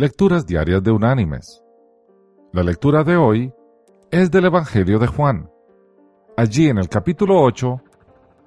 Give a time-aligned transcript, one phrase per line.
[0.00, 1.60] Lecturas Diarias de Unánimes.
[2.52, 3.52] La lectura de hoy
[4.12, 5.50] es del Evangelio de Juan.
[6.36, 7.82] Allí en el capítulo 8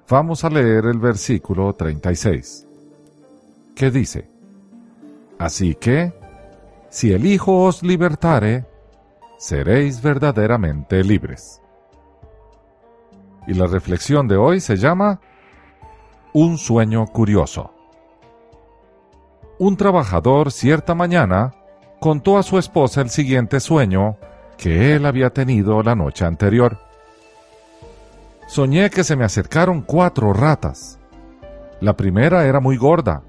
[0.08, 2.66] vamos a leer el versículo 36,
[3.74, 4.30] que dice,
[5.38, 6.14] Así que,
[6.88, 8.64] si el Hijo os libertare,
[9.36, 11.60] seréis verdaderamente libres.
[13.46, 15.20] Y la reflexión de hoy se llama
[16.32, 17.81] Un sueño curioso.
[19.62, 21.54] Un trabajador cierta mañana
[22.00, 24.16] contó a su esposa el siguiente sueño
[24.58, 26.78] que él había tenido la noche anterior.
[28.48, 30.98] Soñé que se me acercaron cuatro ratas.
[31.80, 33.22] La primera era muy gorda,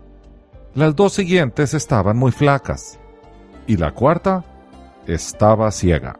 [0.73, 2.99] las dos siguientes estaban muy flacas
[3.67, 4.43] y la cuarta
[5.05, 6.17] estaba ciega.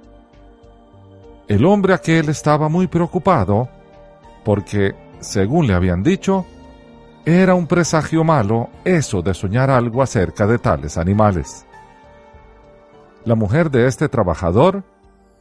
[1.48, 3.68] El hombre aquel estaba muy preocupado
[4.46, 6.46] porque, según le habían dicho,
[7.26, 11.66] era un presagio malo eso de soñar algo acerca de tales animales.
[13.24, 14.84] La mujer de este trabajador,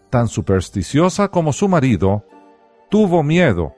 [0.08, 2.24] tan supersticiosa como su marido,
[2.88, 3.74] tuvo miedo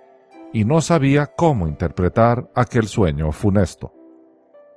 [0.52, 3.92] y no sabía cómo interpretar aquel sueño funesto.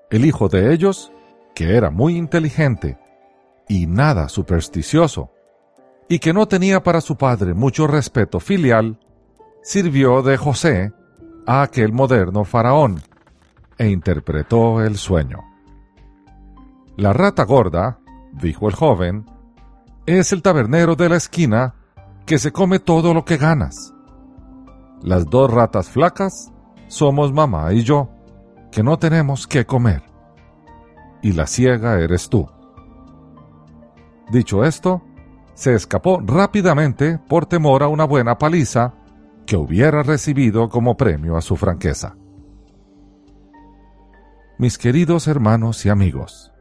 [0.09, 1.11] El hijo de ellos,
[1.53, 2.97] que era muy inteligente
[3.67, 5.31] y nada supersticioso,
[6.07, 8.97] y que no tenía para su padre mucho respeto filial,
[9.61, 10.93] sirvió de José
[11.45, 13.01] a aquel moderno faraón
[13.77, 15.43] e interpretó el sueño.
[16.95, 17.99] La rata gorda,
[18.33, 19.25] dijo el joven,
[20.05, 21.75] es el tabernero de la esquina
[22.25, 23.93] que se come todo lo que ganas.
[25.01, 26.51] Las dos ratas flacas
[26.87, 28.09] somos mamá y yo,
[28.71, 30.03] que no tenemos qué comer.
[31.21, 32.47] Y la ciega eres tú.
[34.31, 35.03] Dicho esto,
[35.53, 38.93] se escapó rápidamente por temor a una buena paliza
[39.45, 42.15] que hubiera recibido como premio a su franqueza
[44.57, 46.51] mis queridos hermanos y amigos.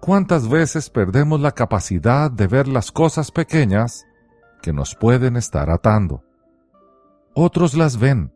[0.00, 4.04] ¿Cuántas veces perdemos la capacidad de ver las cosas pequeñas
[4.60, 6.22] que nos pueden estar atando?
[7.34, 8.34] Otros las ven,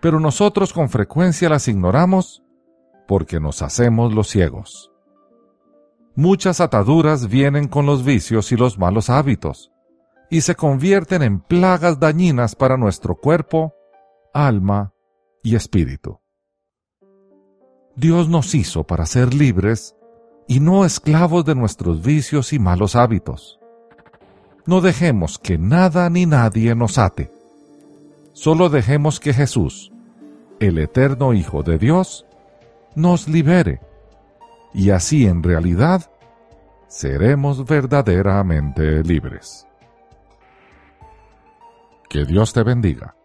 [0.00, 2.42] pero nosotros con frecuencia las ignoramos
[3.06, 4.90] porque nos hacemos los ciegos.
[6.14, 9.70] Muchas ataduras vienen con los vicios y los malos hábitos,
[10.30, 13.74] y se convierten en plagas dañinas para nuestro cuerpo,
[14.32, 14.94] alma
[15.42, 16.20] y espíritu.
[17.96, 19.96] Dios nos hizo para ser libres
[20.46, 23.58] y no esclavos de nuestros vicios y malos hábitos.
[24.66, 27.32] No dejemos que nada ni nadie nos ate.
[28.32, 29.92] Solo dejemos que Jesús,
[30.60, 32.26] el eterno Hijo de Dios,
[32.94, 33.80] nos libere.
[34.74, 36.10] Y así en realidad
[36.88, 39.66] seremos verdaderamente libres.
[42.10, 43.16] Que Dios te bendiga.